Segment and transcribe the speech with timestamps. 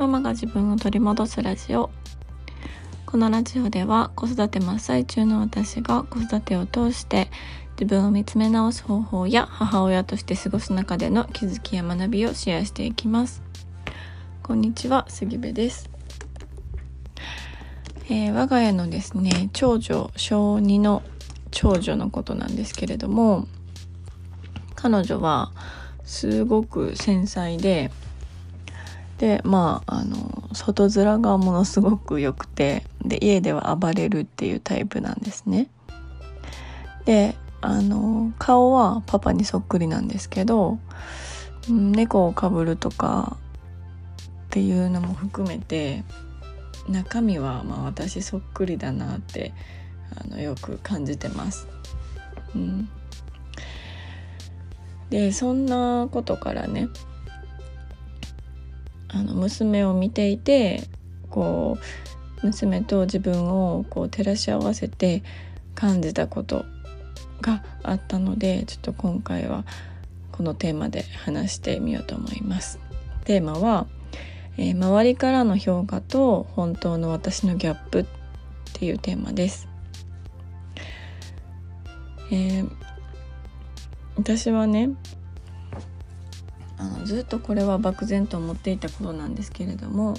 [0.00, 1.90] ママが自分を取り戻すラジオ。
[3.04, 7.30] このラジオでは子育て真っ最中の私が子育てを通して
[7.72, 13.42] 自分を見つめ直す方法や母親として過ごす中での気づきや学びをシェアしていきます。
[14.42, 15.90] こんにちは杉部です。
[18.08, 21.02] えー、我が家のですね長女小2の
[21.50, 23.46] 長女のことなんですけれども
[24.76, 25.52] 彼女は
[26.04, 27.90] すごく繊細で
[29.20, 35.68] でまああの外面がものすごく良くてで家では暴れるっていうタイプなんですね。
[37.04, 40.78] であの顔はパパにそっくりなんですけど
[41.68, 43.36] 猫をかぶるとか
[44.46, 46.02] っていうのも含めて
[46.88, 49.52] 中身はまあ私そっくりだなって
[50.16, 51.68] あのよく感じてます。
[52.54, 52.88] うん、
[55.10, 56.88] でそんなことからね
[59.12, 60.84] あの娘を見ていて
[61.30, 61.78] こ
[62.42, 65.22] う娘と自分をこう照らし合わせて
[65.74, 66.64] 感じたこと
[67.40, 69.64] があったのでちょっと今回は
[70.32, 72.78] このテーマで話してみようと思います。
[73.24, 73.86] テーマは、
[74.56, 78.06] えー、周りからの評価と本当の私のギャップっ
[78.72, 79.68] ていうテーマです。
[82.32, 82.70] えー、
[84.16, 84.90] 私はね
[86.80, 90.14] あのずっとこれは漠然と思っていたことなんですけれども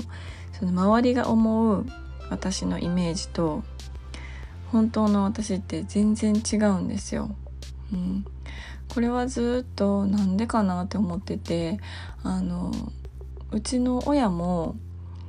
[0.57, 1.85] その周りが思う
[2.29, 3.63] 私のイメージと
[4.71, 7.35] 本当の私って全然違うんですよ。
[7.91, 8.25] うん、
[8.93, 11.79] これはずっとなんでかなって思ってて
[12.23, 12.71] あの
[13.51, 14.77] うちの親も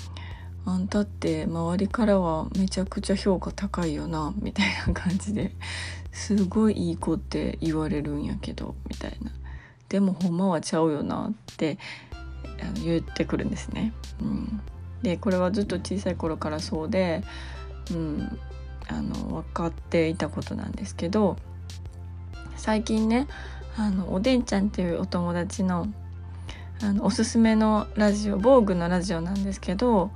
[0.64, 5.56] 「あんたって周りからはめちゃくちゃ評価高いよな」みたいな感じで
[6.12, 9.32] すごいいい子って言われるんやけどみたいな
[9.92, 11.76] でもほんまはちゃうよなって
[12.82, 13.92] 言ってくるんですね。
[14.22, 14.62] うん、
[15.02, 17.22] でこれはずっと小さい頃からそうで、
[17.90, 18.38] うん、
[18.88, 21.36] あの分かっていたことなんですけど
[22.56, 23.28] 最近ね
[23.76, 25.86] あのおでんちゃんっていうお友達の
[26.82, 30.10] あのおすすめのラジオ防具のラジオなんですけど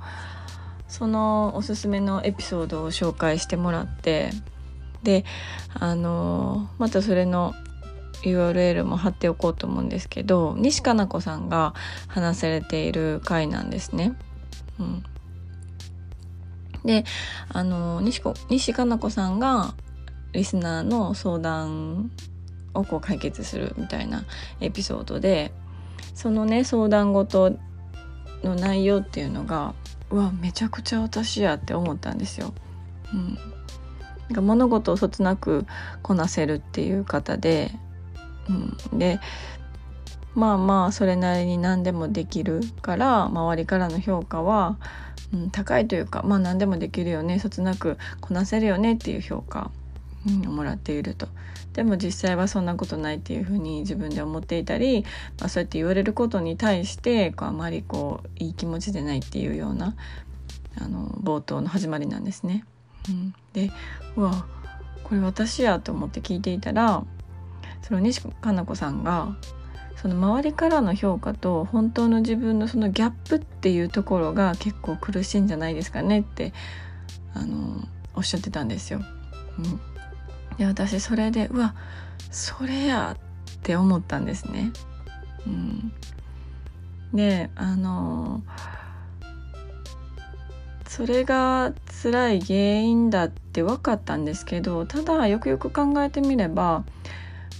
[0.87, 4.31] そのおすすめのエピソードを紹介してもらって
[5.03, 5.23] で
[5.75, 7.53] あのまたそれの
[8.23, 11.73] URL も貼っておこうと思うんですけど西加奈子さんが
[12.07, 14.13] 話されている回なんですね。
[14.79, 15.03] うん、
[16.83, 17.05] で
[17.49, 19.73] あの西西加奈子さんが
[20.33, 22.11] リスナーの相談
[22.73, 24.23] をこう解決するみたいな
[24.59, 25.51] エピソードで
[26.13, 27.57] そのね相談事
[28.43, 29.73] の内容っていうのが
[30.09, 32.53] うわめちゃくちゃ私やって思ったんですよ。
[33.13, 33.39] うん、な
[34.29, 35.65] んか物事をそつなく
[36.01, 37.71] こなせるっていう方で
[38.49, 39.19] うん、で
[40.35, 44.77] まあまあそれなりに何でもできるから周りからの評価は、
[45.33, 49.71] うん、高いというかまあ何でもできるよねそつなくこなせるよねっていう評価、
[50.27, 51.27] うん、もらっていると。
[51.73, 55.05] でも実際はそんなことないっていうふうに自分で思っていたり、
[55.39, 59.95] まあ、そうやって言われることに対してこうあまりこういい気持ちでないっていうような
[60.81, 62.65] あの冒頭の始まりなんですね。
[63.09, 63.71] うん、で
[64.15, 64.47] うわ
[65.03, 67.03] これ私やと思って聞いていたら
[67.81, 69.35] その西加奈子さんが
[70.01, 76.53] その周りからの評価と本当の自分のそのギャップっていうところが結構苦しいんじゃないですかねって
[77.33, 77.83] あの
[78.15, 79.01] おっしゃってたんですよ。
[79.57, 79.79] うん、
[80.57, 81.75] で私それでうわ
[82.31, 84.71] それやって思ったんですね。
[85.47, 85.91] うん、
[87.13, 88.43] であの
[90.87, 91.73] それが
[92.03, 96.83] 辛い原因だって分かったんですけどただよくよく考えてみれば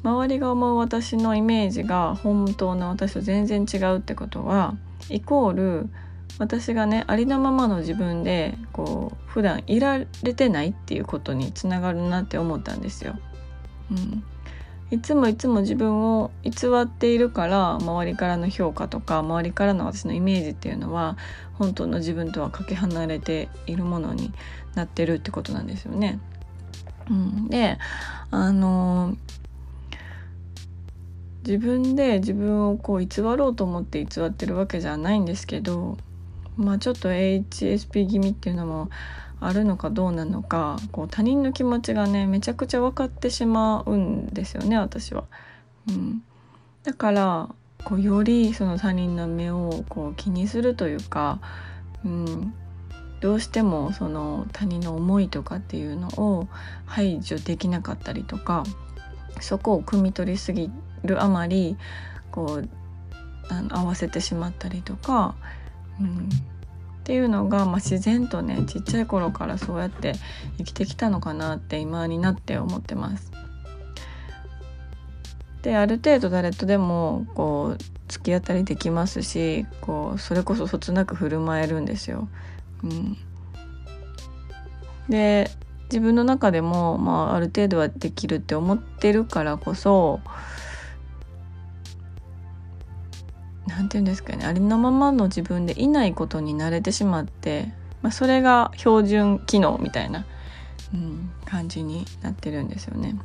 [0.03, 4.75] 周りが思う私のイメージが本当の私と全然違うってことは
[5.09, 5.89] イコール
[6.39, 13.17] 私がねありのままの自分でこう普段いられてないっていうことにつながるなって思ったんですよ。
[13.89, 14.23] うん、
[14.91, 21.17] いつもいつも自分を偽っているから周りからの評価とか周りからの私のイメージっていうのは
[21.53, 24.31] 本当の自分とはかけ離れているものに
[24.75, 26.19] なってるってことなんですよね。
[27.09, 27.79] うん、で
[28.29, 29.15] あの
[31.47, 35.97] 自分で自分をこう偽ろうと思って偽ってるわけじゃないんですけど
[36.57, 38.89] まあちょっと HSP 気味っていうのも
[39.39, 45.23] あるのかどうなのかこう他人の気持ちがねめちゃくちゃ分かってしまうんですよね私は。
[45.87, 46.21] うん、
[46.83, 47.49] だから
[47.85, 51.39] こうよりその他人の目をこう気にするというか、
[52.03, 52.53] うん、
[53.21, 56.49] どうしてもその他人の思いとかっていうのを
[56.85, 58.65] 排除できなかったりとか
[59.39, 60.69] そこを汲み取りすぎ
[61.07, 61.77] るあまり
[62.31, 62.69] こう
[63.49, 65.35] あの合わせてしまったりとか、
[65.99, 70.13] うん、っていうのが、まあ、自然とねちっちゃい頃からそうやって
[70.57, 73.31] 生きてきたのかなって今になって思ってます。
[75.61, 82.29] である程度誰とでもこう付き合ったりできますしこうそれこそそつなく振る舞えるんですよ。
[82.83, 83.17] うん、
[85.09, 85.49] で
[85.85, 90.19] 自分の中でも、まあ、ある程度はできるって思ってるからこそ
[93.67, 97.71] 何て言うんですかねありのままの自分でいないことに慣れてしまって、
[98.01, 100.25] まあ、それが標準機能みたいな、
[100.93, 103.15] うん、感じになってるんですよね。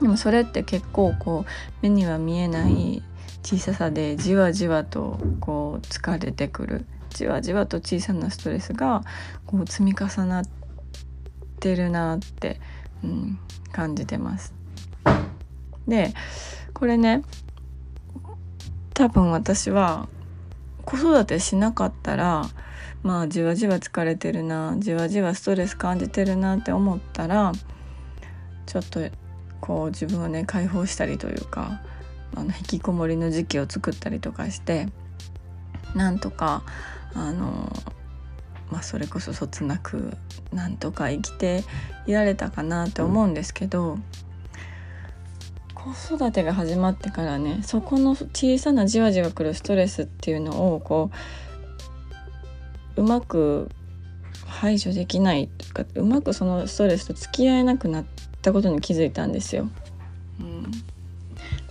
[0.00, 1.50] でもそれって結構こう
[1.82, 3.02] 目には見えない
[3.42, 9.02] 小ささでじわじわとこう疲れてくるじわじわと小さなストレスが
[9.46, 10.44] こう積み重なっ
[11.60, 12.60] てるなって、
[13.04, 13.38] うん、
[13.72, 14.54] 感じてます。
[15.86, 16.12] で
[16.74, 17.22] これね
[18.98, 20.08] 多分私は
[20.84, 22.46] 子育てしなかったら
[23.04, 27.52] まあじわじわ疲れてるなじわじわストレス感じてるなって思ったら
[28.66, 28.98] ちょっと
[29.60, 31.80] こう自分をね解放したりというか
[32.34, 34.88] あの引きこもりの時期を作ったりとかして
[35.94, 36.64] なんとか
[37.14, 37.72] あの
[38.72, 40.16] まあそれこそそつなく
[40.52, 41.62] なんとか生きて
[42.08, 43.96] いられたかなって思うんですけど
[45.78, 51.10] 子育てが始まってからねそこの小さなじわじわくるストレスっていうのをこ
[52.96, 53.70] ううまく
[54.44, 58.04] 排除できないとかうまくそのストレスと付き合えなくなっ
[58.42, 59.68] たことに気づいたんですよ。
[60.40, 60.70] うん、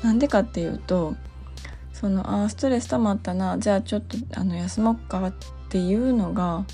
[0.01, 1.15] なんでかっていうと
[1.91, 5.33] そのあストレス溜まったなじゃあちょっとあの休もうかっ
[5.69, 6.65] ていうのが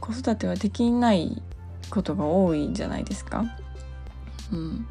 [0.00, 1.40] 子育てはできない
[1.90, 3.44] ことが多いんじゃないですか。
[4.52, 4.86] うん、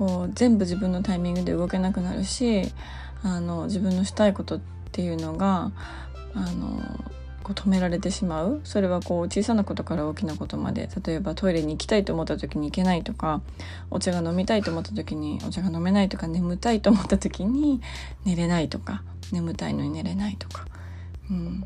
[0.00, 2.62] こう全部自分のタイミングで動けなくなるし
[3.22, 4.60] あの自分のしたいことっ
[4.92, 5.72] ていうのが
[6.34, 6.80] あの
[7.42, 8.62] こう止められてしまう。
[8.64, 13.42] それはこう小さなことから大きなことまで例えばトイレに行きたいと思った時に行けないとか
[13.90, 17.82] お茶が飲みたいと思った時にお茶が飲めないとか眠たいと思った時に
[18.24, 19.02] 寝れないとか
[19.32, 20.64] 眠たいのに寝れないとか、
[21.30, 21.64] うん、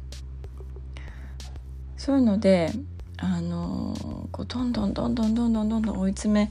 [1.96, 2.72] そういうので
[3.18, 3.94] あの
[4.32, 6.48] こうどんどんどんどんどんどんどんどん追い詰め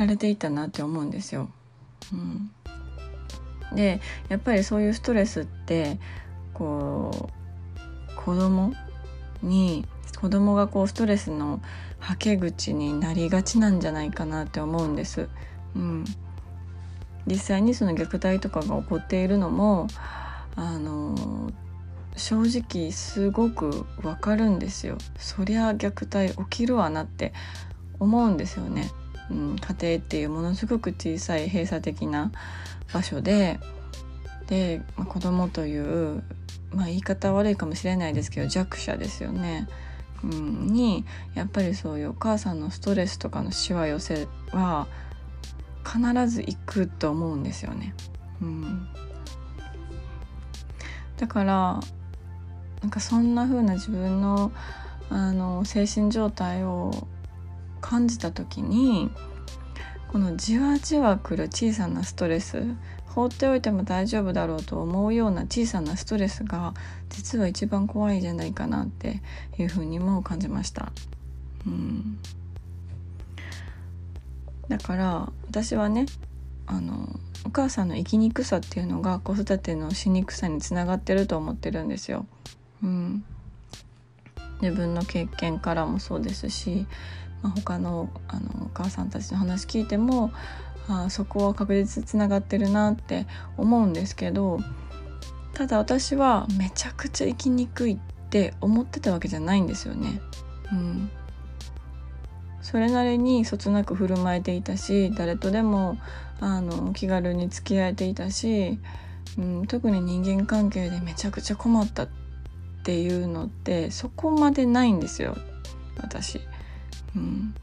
[0.00, 1.50] られていたなって思うんですよ。
[2.12, 2.50] うん、
[3.76, 5.98] でやっぱりそういうストレスって
[6.54, 7.30] こ
[8.08, 8.72] う子供
[9.42, 9.86] に
[10.18, 11.60] 子供がこうストレスの
[11.98, 15.28] はけ口になりがちなんじゃないかなって思うんです。
[15.76, 16.04] うん、
[17.26, 19.86] 実際にその虐待とかが起こっているのも
[20.56, 21.52] あの
[22.16, 24.96] 正直すごくわかるんですよ。
[25.18, 27.34] そりゃ虐待起きるわなって
[27.98, 28.90] 思うんですよね。
[29.30, 32.32] うん、家庭っていうものすごく小さい閉鎖的な
[32.92, 33.60] 場所で
[34.46, 36.22] で、まあ、子供という、
[36.72, 39.68] まあ、言い方悪いかもしれないですけど弱者ですよね。
[40.22, 44.86] うん、にやっぱりそういうお母さんのストレスとかのしわ寄せは
[45.82, 47.94] 必ず行くと思うんですよね。
[48.42, 48.88] うん、
[51.16, 51.80] だから
[52.82, 54.52] なんかそんな風な自分の
[55.08, 56.92] あの精神状態を
[57.80, 59.10] 感じた時に
[60.08, 62.64] このじわじわくる小さなストレス
[63.06, 66.74] 放っておいても大丈夫だろうと思うような小さなストレスが
[67.08, 69.20] 実は一番怖いじゃないかなって
[69.58, 70.92] いうふうにも感じました。
[71.66, 72.18] うん
[74.68, 76.06] だから私はね
[76.66, 77.08] あの
[77.44, 82.26] お母さんの生きにくさっていうのが子育てのしにくさにつながってると思ってるんですよ。
[82.82, 83.24] うん、
[84.62, 86.86] 自分の経験からもそうですし
[87.42, 90.32] まあ、他のあのお母さんたちの話聞いても
[90.88, 94.60] あそこは確実つながってるなって思うんですけど
[95.54, 97.98] ただ私はめちゃくちゃ生きにくいっ
[98.30, 100.20] て思ってたわけじゃないんですよね。
[100.72, 101.10] うん、
[102.62, 105.98] それなりにそつなく振る舞えていたし誰とでも
[106.40, 108.78] あの気軽に付き合えていたし、
[109.36, 112.08] うん、特に人間関係でめちゃくちゃ困ったっ
[112.84, 115.36] ていうのってそこまでないんですよ
[115.98, 116.40] 私。
[117.16, 117.54] うん、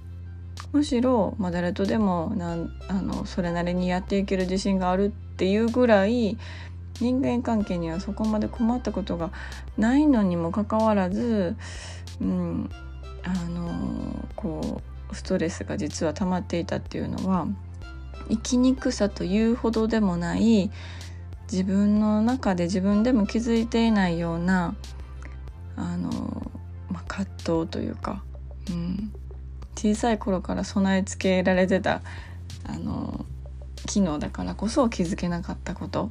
[0.71, 6.37] むしろ、まあ、誰とでもなんあのそれなりにやっていける自信があるっていうぐらい
[6.99, 9.31] 人間関係にはそこまで困ったことが
[9.77, 11.55] ないのにもかかわらず、
[12.19, 12.69] うん、
[13.23, 17.47] あのこうストレスが実は溜まっていたっていうのは
[18.29, 20.71] 生きにくさというほどでもない
[21.51, 24.75] 自分の中で自分でも気づいていないような
[25.75, 26.51] あの、
[26.89, 28.23] まあ、葛藤というか、
[28.69, 29.13] うん、
[29.77, 32.01] 小さい頃から備え付けられてた
[32.65, 33.25] あの
[33.85, 36.09] 機能だからこそ気づけなかったこと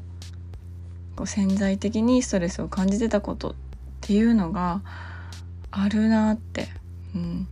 [1.16, 3.54] こう潜在的にストレスを感じてたことっ
[4.02, 4.82] ていうのが
[5.72, 6.68] あるなって、
[7.14, 7.48] うん、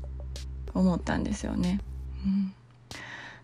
[0.73, 1.81] 思ったんですよね。
[2.25, 2.55] うん、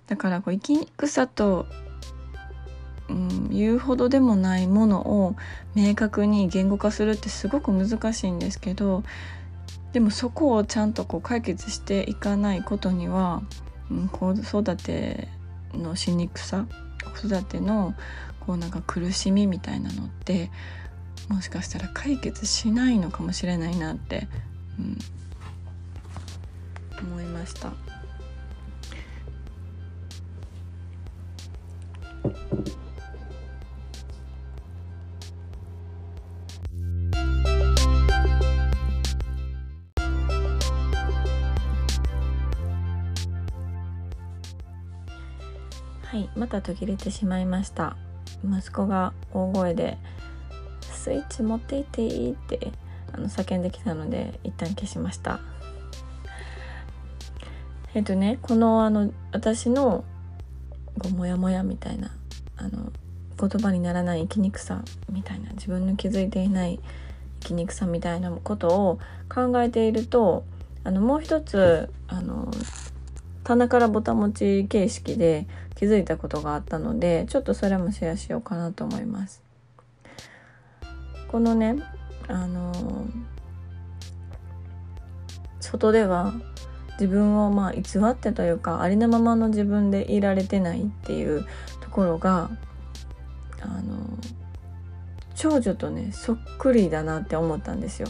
[0.06, 1.66] だからこう生きにくさと、
[3.08, 5.36] うん、言うほどでもないものを
[5.74, 9.02] 明確に言語化するってすごく難しいんですけど
[9.92, 13.42] でもそこをちゃんとこう解決していかないことには、
[13.90, 15.28] うん、子育て
[15.74, 16.66] のしにくさ
[17.20, 17.94] 子育ての
[18.40, 20.50] こうなんか苦しみみたいなのって
[21.28, 24.28] もしかしたら解決しないのかもしれないなって、
[24.78, 24.98] うん、
[27.12, 27.72] 思いました。
[46.10, 47.96] はいまた途切れてしまいました
[48.44, 49.96] 息子が大声で
[50.82, 52.72] 「スイッチ持っていっていい?」って
[53.12, 55.38] あの叫んできたので一旦消しました
[57.94, 60.02] えっとねこのあの私の
[61.14, 62.10] モヤモヤみたいな
[62.56, 62.90] あの
[63.38, 66.80] 言葉にならない生きにくさみたいな自分の気づいていない
[67.42, 68.98] 生きにくさみたいなことを
[69.32, 70.42] 考えていると
[70.82, 72.50] あのもう一つあの
[73.44, 79.42] 棚からぼたもち形式で気づいたことがあったのでちょっとそれもシェアしようかなと思います。
[81.28, 81.76] このね
[82.28, 83.06] あの
[85.60, 86.34] 外では
[86.92, 91.46] 自分をまあ偽ってというかありのままの自分でいられてないっていう
[91.80, 92.50] ところが
[93.62, 94.04] あの
[95.34, 98.08] 長女とねそっくりだなって思ったんですよ。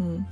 [0.00, 0.26] うん、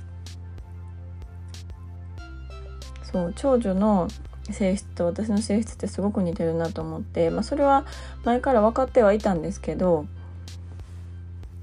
[3.13, 4.07] そう長女の
[4.51, 7.85] 性質と私の性質ってすごく似てるなと思って、まあ、それは
[8.25, 10.05] 前から分かってはいたんですけど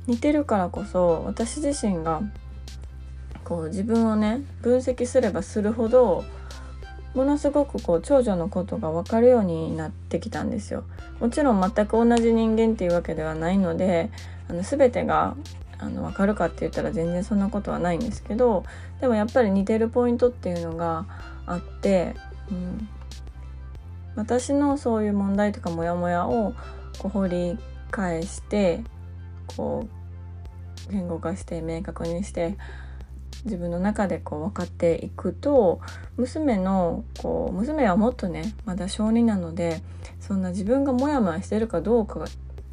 [0.07, 2.23] 似てるからこそ私自身が
[3.45, 6.25] こう自分をね分析すればするほど
[7.15, 10.85] ものすごくこう長女のことが分かるようになってきたんですよ。
[11.19, 14.11] もちろん全く同じ人間っていうわけではないので
[14.49, 15.35] あの全てが
[15.79, 18.65] あの分かるかって言ったら全然そんなことはないんですけど
[19.01, 21.07] でもやっぱり似てるポイントっていうのが
[21.47, 22.15] あって
[22.51, 22.89] うん、
[24.17, 26.53] 私のそういう問題とかモヤモヤを
[26.99, 27.59] こう掘り
[27.91, 28.83] 返して
[29.57, 29.87] こ
[30.89, 32.57] う言語化して明確にして
[33.45, 35.81] 自分の中でこう分かっていくと
[36.17, 39.83] 娘のこう娘はもっとねまだ小児なので
[40.21, 42.27] そんな自分がモヤモヤしてるかどうかっ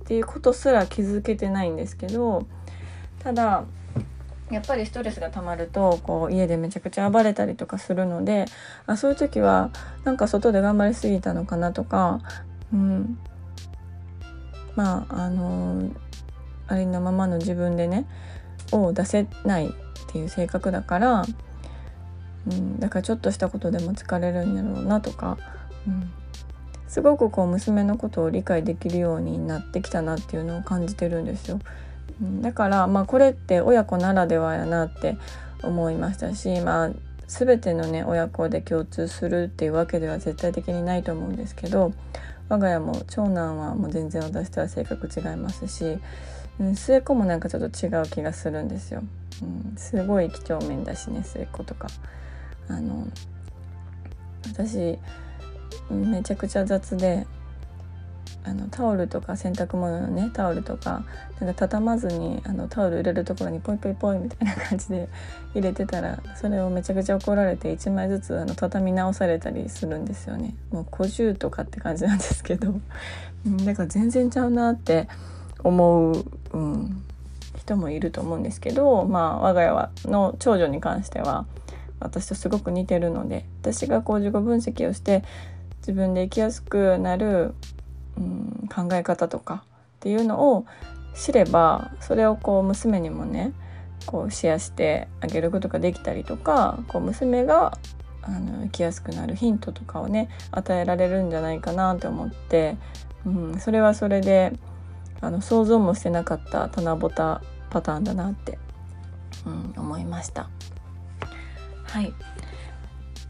[0.05, 2.47] ていうことすら気づけてないんですけど
[3.19, 3.65] ただ
[4.51, 8.45] やっぱりストレスが溜まるとこう家でめちゃくちゃ暴れたりとかするので
[8.85, 9.71] あそういう時は
[10.05, 12.21] なんか外で頑張りすぎたのかなとか、
[12.73, 13.19] うん、
[14.75, 15.91] まああの
[16.67, 18.05] ありのままの自分でね
[18.71, 19.71] を出せないっ
[20.11, 21.25] ていう性格だから、
[22.49, 25.37] うん、だからちょっとしたことでも疲れるんやろうなとか、
[25.87, 26.11] うん、
[26.87, 31.59] すごくこう娘のことを理解できるようになってきたなっていうのを感じてるんですよ。
[32.21, 35.17] だからまあこれって親子ならではやなって
[35.63, 36.91] 思いましたしまあ
[37.27, 41.93] 全てのね親子で共通するっていうわけでは絶対的にないと思うんですけど
[42.49, 45.97] 我が家も長男はもう全然私とは性格違いますし、
[46.59, 49.03] うん、末っ子もなんかちょっと違う気がするんですよ。
[49.41, 51.87] うん、すごい几帳面だしね末っ子とか。
[52.69, 53.07] あの
[54.45, 54.97] 私
[55.89, 57.25] めちゃくちゃ雑で
[58.47, 61.03] あのタオルとか洗濯物のねタオルとか
[61.39, 65.09] なんか畳まずにあのタオル入れるところにポイポイポイみたいな感じで
[65.53, 70.55] 入れてたらそれをめちゃくちゃ怒られて1枚ずつあの畳み直されたりするんですよね。
[70.71, 72.73] もう小銃とかって感じなんですけど。
[73.65, 75.07] だから全然ちゃうなって
[75.63, 77.03] 思う、うん、
[77.57, 81.45] 人もいると思うんですけどまあ我が家はの長女に関しては
[81.99, 85.23] 私とすごく似てるので私がこう自己分析をして
[85.79, 87.53] 自分で生きやすくなる
[88.17, 89.63] うん、考え方とか
[89.97, 90.65] っていうのを
[91.15, 93.53] 知ればそれをこう娘にもね
[94.05, 97.77] こうシェアしてあげることができたりとかこう娘が
[98.21, 102.77] あの生きやすくなるヒントとかをね与えられるんじゃないかなって思って、
[103.25, 104.53] うん、それはそれで
[105.21, 108.59] あの想像もしてなかった棚ぼたパターンだなって、
[109.45, 110.49] うん、思いました。
[111.83, 112.13] はい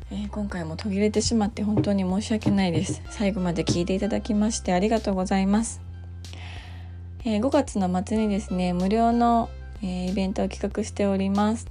[0.10, 3.02] えー、今回も途切れてしまって本当に申し訳ないです。
[3.10, 5.82] 最後まで聞いていただきましてありがとうございます、
[7.26, 9.50] えー、5月の末にですね無料の、
[9.82, 11.68] えー、イベントを企画しております。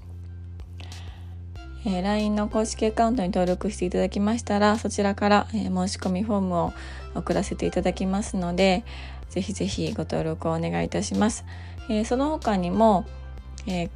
[1.86, 6.72] え LINE の公式アカウントに登録していただきましたらそちらから、え申し込みフォームを
[7.14, 8.84] 送らせていただきますので
[9.28, 11.44] ぜひぜひご登録をお願いいたします、
[11.88, 13.06] えその他にも、
[13.68, 13.88] え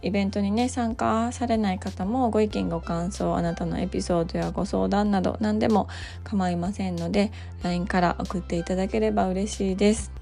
[0.00, 5.88] イベントにね参加されない方もご意見ご感想あなたのエピソードやご相談など何でも
[6.24, 10.12] 構いませんので LINE から送っていただければ嬉しいです、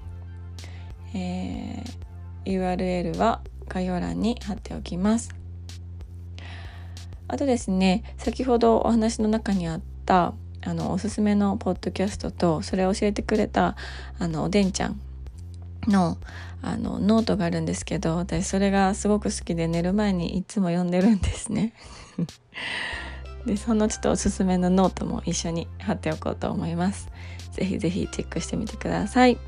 [1.14, 5.34] えー、URL は概要欄に貼っておきます。
[7.28, 13.76] あとですね先ほどお話の中にあったあのおすすめのポッドキャストとそれを教えてくれた
[14.18, 15.00] あのおでんちゃん
[15.86, 16.18] の
[16.62, 21.72] あのノートがあるんですけど私それがすごく好きで寝る前にいつも読んでるんですね。
[23.46, 27.08] でそのちょっとおすすめのノートも一緒に貼っておこうと思います。
[27.52, 29.38] 是非是非チェックしてみてください。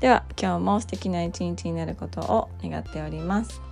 [0.00, 3.67] では今日も素敵な一日になることを願っております。